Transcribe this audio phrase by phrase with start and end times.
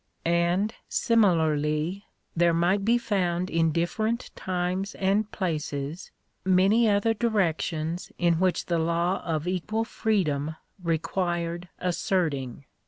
[0.25, 2.05] And, similarly,
[2.35, 6.09] there might be found in different times and places,
[6.43, 12.65] many other directions in which the law of equal freedom required asserting.